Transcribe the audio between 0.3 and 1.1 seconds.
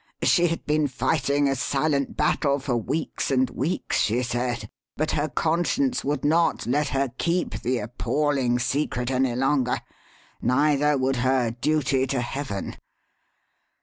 had been